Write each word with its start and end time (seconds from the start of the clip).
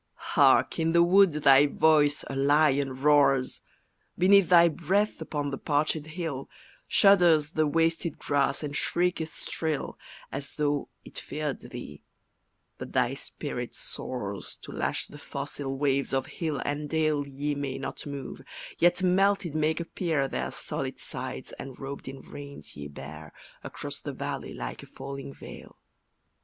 Hark! 0.31 0.79
in 0.79 0.93
the 0.93 1.03
wood 1.03 1.31
thy 1.31 1.67
voice, 1.67 2.23
a 2.27 2.35
lion, 2.35 2.95
roars! 2.95 3.61
Beneath 4.17 4.49
thy 4.49 4.67
breath 4.67 5.21
upon 5.21 5.51
the 5.51 5.59
parchèd 5.59 6.07
hill, 6.07 6.49
Shudders 6.87 7.51
the 7.51 7.67
wasted 7.67 8.17
grass, 8.17 8.63
and 8.63 8.75
shrieketh 8.75 9.47
shrill, 9.47 9.99
As 10.31 10.53
though 10.53 10.89
it 11.05 11.19
feared 11.19 11.69
thee: 11.69 12.01
but 12.79 12.93
thy 12.93 13.13
spirit 13.13 13.75
soars 13.75 14.55
To 14.63 14.71
lash 14.71 15.05
the 15.05 15.19
fossil 15.19 15.77
waves 15.77 16.15
of 16.15 16.25
hill 16.25 16.59
and 16.65 16.89
dale 16.89 17.27
Ye 17.27 17.53
may 17.53 17.77
not 17.77 18.07
move, 18.07 18.41
yet 18.79 19.03
melted 19.03 19.53
make 19.53 19.79
appear 19.79 20.27
Their 20.27 20.51
solid 20.51 20.99
sides, 20.99 21.53
enrobed 21.59 22.07
in 22.07 22.21
rains 22.21 22.75
ye 22.75 22.87
bear 22.87 23.33
Across 23.63 23.99
the 23.99 24.13
valley 24.13 24.55
like 24.55 24.81
a 24.81 24.87
falling 24.87 25.31
veil. 25.31 25.77